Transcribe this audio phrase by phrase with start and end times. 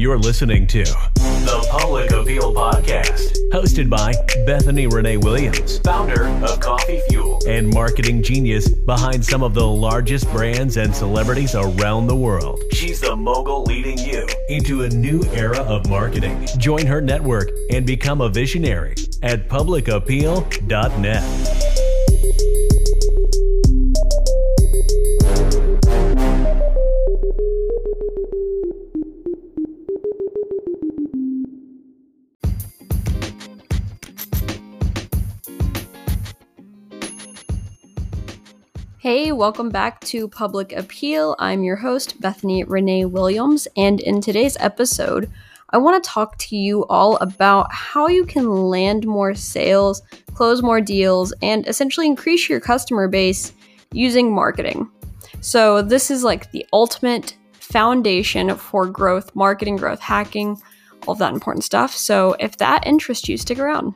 [0.00, 4.14] You're listening to the Public Appeal Podcast, hosted by
[4.46, 10.24] Bethany Renee Williams, founder of Coffee Fuel and marketing genius behind some of the largest
[10.32, 12.62] brands and celebrities around the world.
[12.72, 16.48] She's the mogul leading you into a new era of marketing.
[16.56, 21.59] Join her network and become a visionary at publicappeal.net.
[39.40, 41.34] welcome back to Public Appeal.
[41.38, 45.30] I'm your host, Bethany Renee Williams, and in today's episode,
[45.70, 50.02] I want to talk to you all about how you can land more sales,
[50.34, 53.54] close more deals, and essentially increase your customer base
[53.92, 54.90] using marketing.
[55.40, 60.60] So, this is like the ultimate foundation for growth, marketing, growth hacking,
[61.06, 61.96] all of that important stuff.
[61.96, 63.94] So, if that interests you, stick around.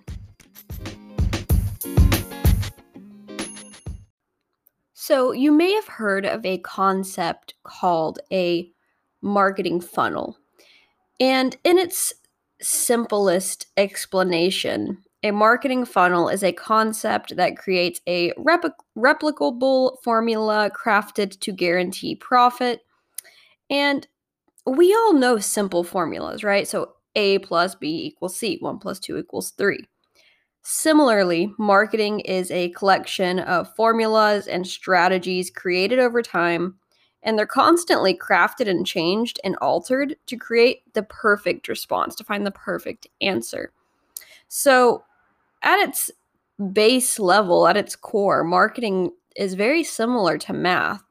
[5.07, 8.73] So, you may have heard of a concept called a
[9.21, 10.39] marketing funnel.
[11.21, 12.15] And in its
[12.63, 21.53] simplest explanation, a marketing funnel is a concept that creates a replicable formula crafted to
[21.53, 22.81] guarantee profit.
[23.69, 24.09] And
[24.65, 26.67] we all know simple formulas, right?
[26.67, 29.85] So A plus B equals C, 1 plus 2 equals 3.
[30.67, 36.77] Similarly, marketing is a collection of formulas and strategies created over time,
[37.23, 42.47] and they're constantly crafted and changed and altered to create the perfect response, to find
[42.47, 43.73] the perfect answer.
[44.49, 45.05] So,
[45.63, 46.11] at its
[46.73, 51.03] base level, at its core, marketing is very similar to math.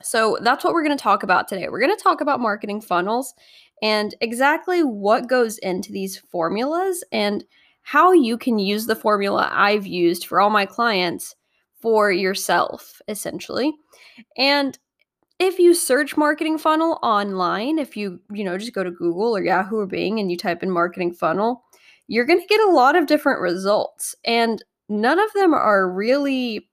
[0.00, 1.68] So, that's what we're going to talk about today.
[1.68, 3.34] We're going to talk about marketing funnels
[3.82, 7.44] and exactly what goes into these formulas and
[7.82, 11.34] how you can use the formula I've used for all my clients
[11.80, 13.72] for yourself, essentially.
[14.36, 14.78] And
[15.38, 19.42] if you search marketing funnel online, if you, you know, just go to Google or
[19.42, 21.64] Yahoo or Bing and you type in marketing funnel,
[22.08, 24.14] you're going to get a lot of different results.
[24.24, 26.68] And none of them are really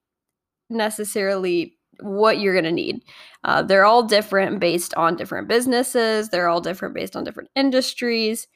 [0.70, 3.04] necessarily what you're going to need.
[3.44, 8.48] Uh, they're all different based on different businesses, they're all different based on different industries.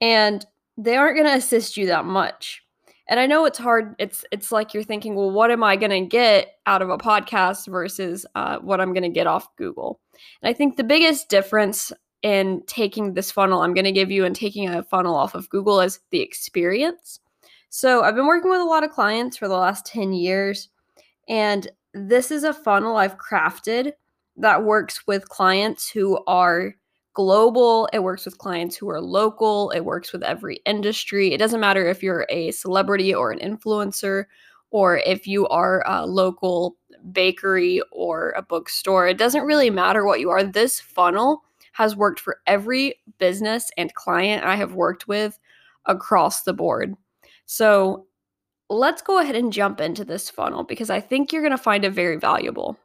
[0.00, 0.44] And
[0.76, 2.62] they aren't going to assist you that much.
[3.08, 3.94] And I know it's hard.
[3.98, 6.96] It's it's like you're thinking, well, what am I going to get out of a
[6.96, 10.00] podcast versus uh, what I'm going to get off Google?
[10.42, 11.92] And I think the biggest difference
[12.22, 15.50] in taking this funnel I'm going to give you and taking a funnel off of
[15.50, 17.20] Google is the experience.
[17.68, 20.70] So I've been working with a lot of clients for the last 10 years,
[21.28, 23.92] and this is a funnel I've crafted
[24.36, 26.74] that works with clients who are
[27.14, 31.32] global, it works with clients who are local, it works with every industry.
[31.32, 34.24] It doesn't matter if you're a celebrity or an influencer
[34.70, 36.76] or if you are a local
[37.12, 39.06] bakery or a bookstore.
[39.06, 40.42] It doesn't really matter what you are.
[40.42, 45.38] This funnel has worked for every business and client I have worked with
[45.86, 46.94] across the board.
[47.46, 48.06] So,
[48.70, 51.84] let's go ahead and jump into this funnel because I think you're going to find
[51.84, 52.78] it very valuable.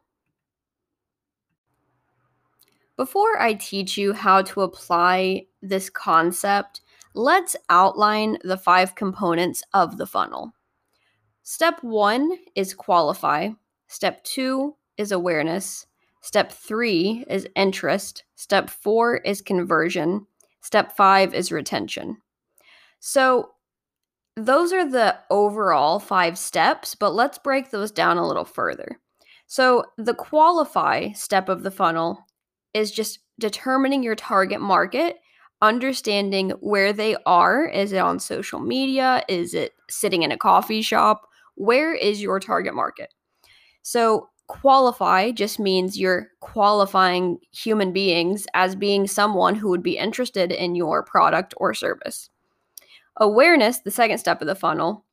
[3.00, 6.82] Before I teach you how to apply this concept,
[7.14, 10.52] let's outline the five components of the funnel.
[11.42, 13.52] Step one is qualify.
[13.88, 15.88] Step two is awareness.
[16.20, 18.26] Step three is interest.
[18.36, 20.28] Step four is conversion.
[20.60, 22.18] Step five is retention.
[23.00, 23.52] So,
[24.36, 29.00] those are the overall five steps, but let's break those down a little further.
[29.48, 32.26] So, the qualify step of the funnel
[32.74, 35.18] is just determining your target market,
[35.62, 37.66] understanding where they are.
[37.66, 39.24] Is it on social media?
[39.28, 41.28] Is it sitting in a coffee shop?
[41.56, 43.14] Where is your target market?
[43.82, 50.52] So, qualify just means you're qualifying human beings as being someone who would be interested
[50.52, 52.30] in your product or service.
[53.18, 55.06] Awareness, the second step of the funnel,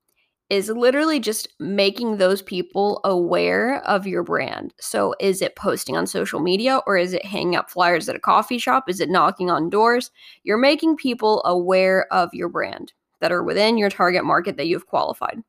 [0.49, 4.73] is literally just making those people aware of your brand.
[4.81, 8.21] So, is it posting on social media or is it hanging up flyers at a
[8.21, 8.89] coffee shop?
[8.89, 10.11] Is it knocking on doors?
[10.45, 14.87] You're making people aware of your brand that are within your target market that you've
[14.87, 15.43] qualified.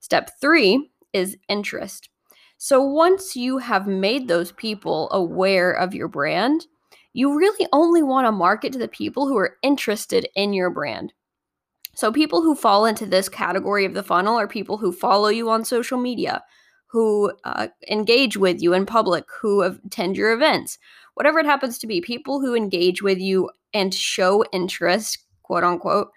[0.00, 2.08] Step three is interest.
[2.58, 6.66] So, once you have made those people aware of your brand,
[7.12, 11.12] you really only want to market to the people who are interested in your brand.
[11.94, 15.48] So, people who fall into this category of the funnel are people who follow you
[15.50, 16.42] on social media,
[16.86, 20.78] who uh, engage with you in public, who attend your events.
[21.14, 26.08] whatever it happens to be, people who engage with you and show interest, quote unquote,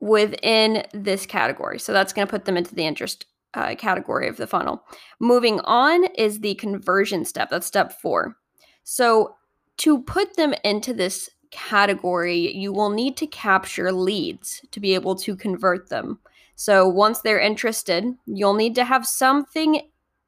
[0.00, 1.78] within this category.
[1.78, 4.82] So that's going to put them into the interest uh, category of the funnel.
[5.20, 7.50] Moving on is the conversion step.
[7.50, 8.36] That's step four.
[8.84, 9.36] So
[9.78, 15.14] to put them into this category, you will need to capture leads to be able
[15.16, 16.18] to convert them.
[16.56, 19.82] So once they're interested, you'll need to have something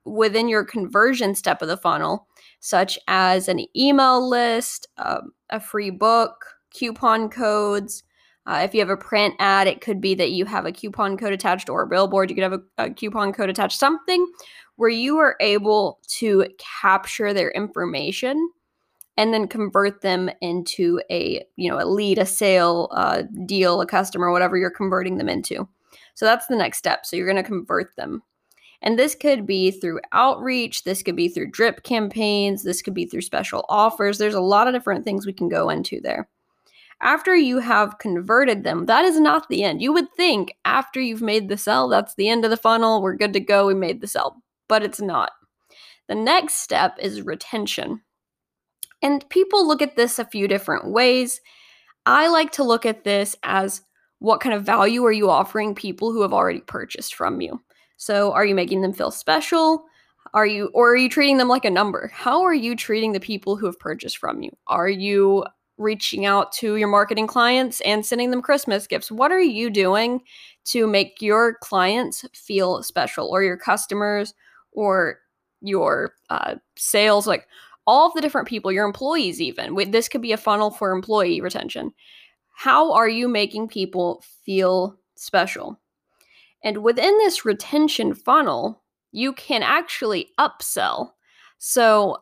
[0.05, 2.29] within your conversion step of the funnel,
[2.61, 8.05] such as an email list, um, a free book, coupon codes.
[8.47, 11.17] Uh, if you have a print ad, it could be that you have a coupon
[11.17, 12.29] code attached or a billboard.
[12.29, 14.27] You could have a, a coupon code attached, something
[14.77, 18.51] where you are able to capture their information
[19.17, 23.87] and then convert them into a you know a lead a sale a deal a
[23.87, 25.69] customer whatever you're converting them into.
[26.15, 27.05] So that's the next step.
[27.05, 28.23] So you're going to convert them.
[28.83, 33.07] And this could be through outreach this could be through drip campaigns this could be
[33.07, 34.19] through special offers.
[34.19, 36.29] There's a lot of different things we can go into there.
[37.01, 39.81] After you have converted them that is not the end.
[39.81, 43.17] You would think after you've made the sell that's the end of the funnel we're
[43.17, 45.33] good to go we made the sell but it's not.
[46.09, 48.03] The next step is retention
[49.05, 51.43] and people look at this a few different ways.
[52.07, 53.83] I like to look at this as
[54.19, 57.63] what kind of value are you offering people who have already purchased from you?
[57.99, 59.85] So, are you making them feel special?
[60.33, 62.11] Are you or are you treating them like a number?
[62.15, 64.51] How are you treating the people who have purchased from you?
[64.67, 65.45] Are you
[65.77, 69.11] reaching out to your marketing clients and sending them Christmas gifts?
[69.11, 70.23] What are you doing
[70.67, 74.33] to make your clients feel special or your customers
[74.73, 75.19] or
[75.61, 77.27] your uh, sales?
[77.27, 77.47] Like,
[77.87, 79.75] all of the different people, your employees, even.
[79.91, 81.93] This could be a funnel for employee retention.
[82.55, 85.81] How are you making people feel special?
[86.63, 88.83] And within this retention funnel,
[89.13, 91.11] you can actually upsell.
[91.59, 92.19] So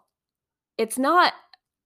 [0.79, 1.33] it's not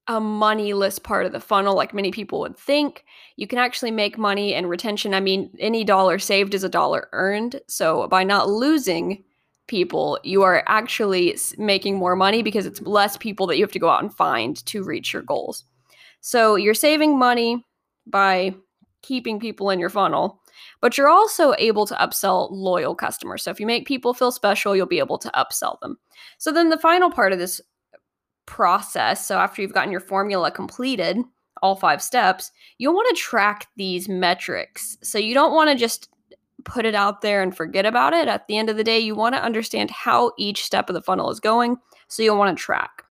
[0.08, 3.04] a moneyless part of the funnel like many people would think.
[3.36, 5.14] You can actually make money and retention.
[5.14, 7.60] I mean, any dollar saved is a dollar earned.
[7.66, 9.24] So by not losing
[9.66, 13.78] people, you are actually making more money because it's less people that you have to
[13.78, 15.64] go out and find to reach your goals.
[16.20, 17.64] So you're saving money
[18.06, 18.54] by
[19.02, 20.40] keeping people in your funnel,
[20.80, 23.42] but you're also able to upsell loyal customers.
[23.42, 25.98] So if you make people feel special, you'll be able to upsell them.
[26.38, 27.60] So then the final part of this
[28.46, 31.18] process, so after you've gotten your formula completed,
[31.62, 34.98] all five steps, you'll want to track these metrics.
[35.02, 36.08] So you don't want to just
[36.64, 38.28] put it out there and forget about it.
[38.28, 41.02] At the end of the day, you want to understand how each step of the
[41.02, 41.76] funnel is going,
[42.08, 43.04] so you'll want to track.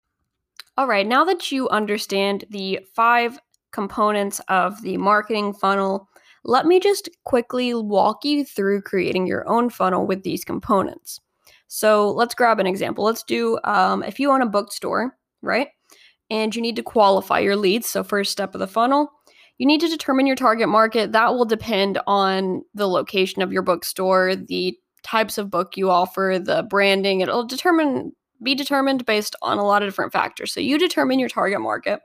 [0.78, 3.38] All right, now that you understand the five
[3.72, 6.08] components of the marketing funnel,
[6.44, 11.20] let me just quickly walk you through creating your own funnel with these components.
[11.68, 13.04] So let's grab an example.
[13.04, 15.68] Let's do um, if you own a bookstore, right?
[16.30, 17.88] And you need to qualify your leads.
[17.88, 19.12] So, first step of the funnel,
[19.62, 21.12] you need to determine your target market.
[21.12, 26.40] That will depend on the location of your bookstore, the types of book you offer,
[26.44, 27.20] the branding.
[27.20, 28.10] It'll determine
[28.42, 30.52] be determined based on a lot of different factors.
[30.52, 32.00] So you determine your target market.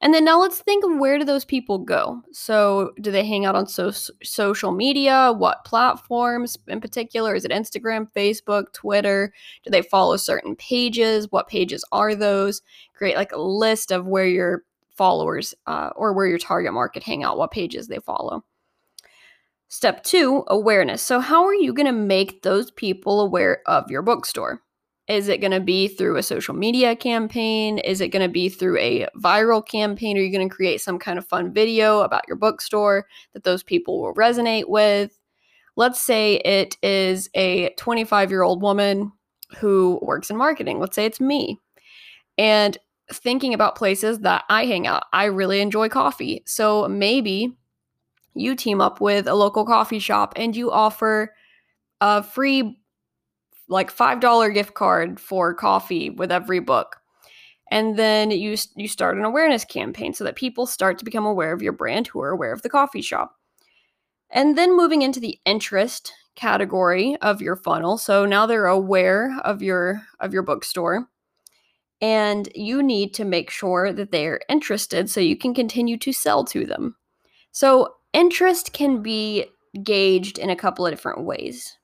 [0.00, 2.22] And then now let's think of where do those people go?
[2.30, 3.90] So do they hang out on so-
[4.22, 5.34] social media?
[5.36, 7.34] What platforms in particular?
[7.34, 9.32] Is it Instagram, Facebook, Twitter?
[9.64, 11.26] Do they follow certain pages?
[11.32, 12.62] What pages are those?
[12.94, 14.62] Create like a list of where your
[14.98, 18.44] followers uh, or where your target market hang out, what pages they follow.
[19.68, 21.02] Step two, awareness.
[21.02, 24.62] So, how are you going to make those people aware of your bookstore?
[25.08, 27.78] Is it going to be through a social media campaign?
[27.78, 30.18] Is it going to be through a viral campaign?
[30.18, 33.62] Are you going to create some kind of fun video about your bookstore that those
[33.62, 35.18] people will resonate with?
[35.76, 39.12] Let's say it is a 25 year old woman
[39.56, 40.78] who works in marketing.
[40.78, 41.58] Let's say it's me.
[42.36, 42.76] And
[43.12, 45.04] thinking about places that I hang out.
[45.12, 46.42] I really enjoy coffee.
[46.46, 47.56] So maybe
[48.34, 51.34] you team up with a local coffee shop and you offer
[52.00, 52.78] a free
[53.68, 56.96] like $5 gift card for coffee with every book.
[57.70, 61.52] And then you you start an awareness campaign so that people start to become aware
[61.52, 63.34] of your brand who are aware of the coffee shop.
[64.30, 67.98] And then moving into the interest category of your funnel.
[67.98, 71.08] So now they're aware of your of your bookstore
[72.00, 76.44] and you need to make sure that they're interested so you can continue to sell
[76.44, 76.96] to them.
[77.52, 79.46] So, interest can be
[79.82, 81.76] gauged in a couple of different ways.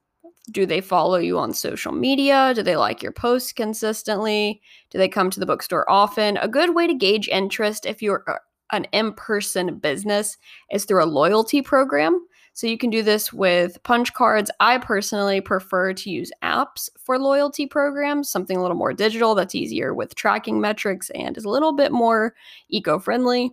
[0.51, 2.53] Do they follow you on social media?
[2.55, 4.61] Do they like your posts consistently?
[4.91, 6.37] Do they come to the bookstore often?
[6.37, 8.37] A good way to gauge interest if you're uh,
[8.73, 10.37] an in person business
[10.71, 12.27] is through a loyalty program.
[12.55, 14.49] So you can do this with punch cards.
[14.61, 19.57] I personally prefer to use apps for loyalty programs, something a little more digital that's
[19.57, 22.35] easier with tracking metrics and is a little bit more
[22.69, 23.51] eco friendly.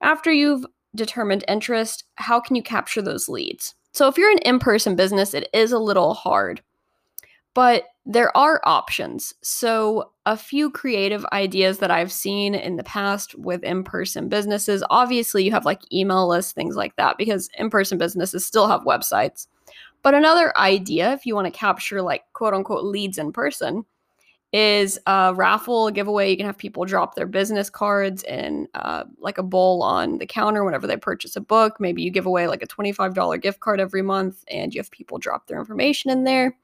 [0.00, 3.74] After you've determined interest, how can you capture those leads?
[3.90, 6.62] So if you're an in person business, it is a little hard,
[7.52, 9.34] but there are options.
[9.42, 14.82] So, a few creative ideas that I've seen in the past with in person businesses
[14.90, 18.82] obviously, you have like email lists, things like that, because in person businesses still have
[18.82, 19.46] websites.
[20.02, 23.84] But another idea, if you want to capture like quote unquote leads in person,
[24.54, 26.30] is a raffle a giveaway.
[26.30, 30.26] You can have people drop their business cards in uh, like a bowl on the
[30.26, 31.80] counter whenever they purchase a book.
[31.80, 35.18] Maybe you give away like a $25 gift card every month and you have people
[35.18, 36.56] drop their information in there.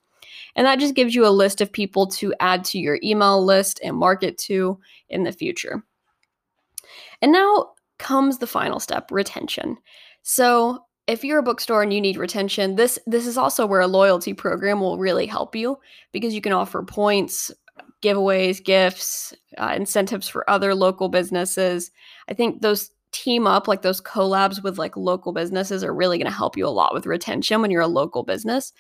[0.57, 3.81] And that just gives you a list of people to add to your email list
[3.83, 4.79] and market to
[5.09, 5.83] in the future.
[7.23, 9.77] And now comes the final step retention.
[10.23, 13.87] So, if you're a bookstore and you need retention, this this is also where a
[13.87, 15.79] loyalty program will really help you
[16.13, 17.51] because you can offer points
[18.03, 21.91] giveaways, gifts, uh, incentives for other local businesses.
[22.29, 26.31] I think those team up, like those collabs with like local businesses, are really going
[26.31, 28.73] to help you a lot with retention when you're a local business.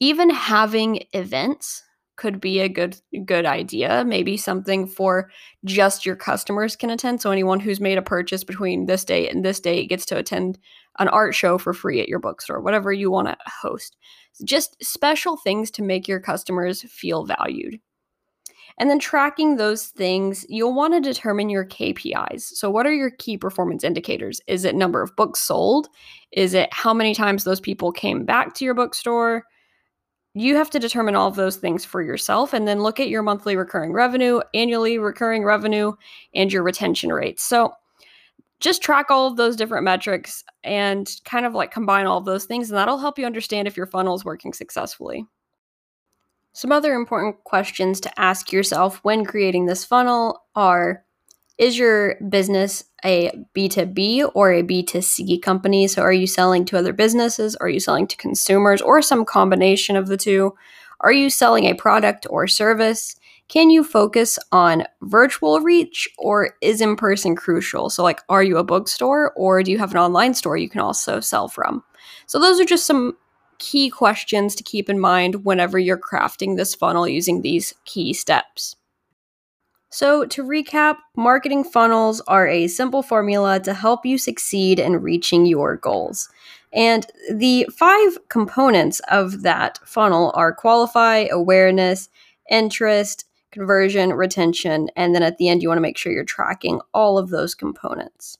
[0.00, 1.82] Even having events
[2.18, 4.04] could be a good good idea.
[4.04, 5.30] Maybe something for
[5.64, 7.22] just your customers can attend.
[7.22, 10.58] So anyone who's made a purchase between this date and this date gets to attend
[10.98, 13.96] an art show for free at your bookstore, whatever you want to host.
[14.44, 17.78] Just special things to make your customers feel valued.
[18.80, 22.42] And then tracking those things, you'll want to determine your KPIs.
[22.42, 24.40] So, what are your key performance indicators?
[24.46, 25.88] Is it number of books sold?
[26.32, 29.44] Is it how many times those people came back to your bookstore?
[30.38, 33.22] You have to determine all of those things for yourself and then look at your
[33.22, 35.94] monthly recurring revenue, annually recurring revenue,
[36.32, 37.42] and your retention rates.
[37.42, 37.72] So,
[38.60, 42.44] just track all of those different metrics and kind of like combine all of those
[42.44, 45.26] things, and that'll help you understand if your funnel is working successfully.
[46.52, 51.04] Some other important questions to ask yourself when creating this funnel are
[51.58, 55.88] Is your business a B2B or a B2C company?
[55.88, 57.56] So, are you selling to other businesses?
[57.56, 60.54] Are you selling to consumers or some combination of the two?
[61.00, 63.16] Are you selling a product or service?
[63.48, 67.90] Can you focus on virtual reach or is in person crucial?
[67.90, 70.80] So, like, are you a bookstore or do you have an online store you can
[70.80, 71.82] also sell from?
[72.26, 73.16] So, those are just some
[73.58, 78.76] key questions to keep in mind whenever you're crafting this funnel using these key steps.
[79.90, 85.46] So, to recap, marketing funnels are a simple formula to help you succeed in reaching
[85.46, 86.28] your goals.
[86.74, 92.10] And the five components of that funnel are qualify, awareness,
[92.50, 96.80] interest, conversion, retention, and then at the end, you want to make sure you're tracking
[96.92, 98.36] all of those components.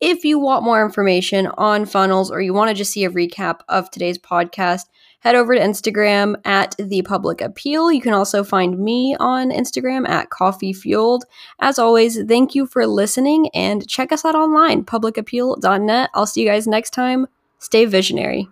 [0.00, 3.60] If you want more information on funnels or you want to just see a recap
[3.68, 4.84] of today's podcast,
[5.20, 7.92] head over to Instagram at The Public Appeal.
[7.92, 11.24] You can also find me on Instagram at Coffee Fueled.
[11.60, 16.10] As always, thank you for listening and check us out online, publicappeal.net.
[16.14, 17.26] I'll see you guys next time.
[17.58, 18.48] Stay visionary.